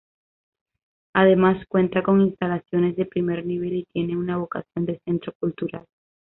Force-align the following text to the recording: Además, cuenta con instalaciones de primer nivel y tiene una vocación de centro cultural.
Además, 1.13 1.63
cuenta 1.67 2.01
con 2.01 2.21
instalaciones 2.21 2.95
de 2.95 3.05
primer 3.05 3.45
nivel 3.45 3.75
y 3.75 3.85
tiene 3.93 4.17
una 4.17 4.35
vocación 4.37 4.87
de 4.87 4.99
centro 5.05 5.31
cultural. 5.39 5.85